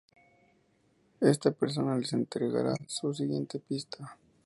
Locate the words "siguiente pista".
3.13-4.17